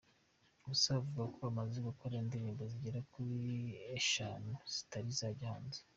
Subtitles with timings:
[0.65, 3.35] Gusa avuga ko amaze gukora indirimbo zigera kuri
[3.97, 5.79] eshanu zitari zajya hanze.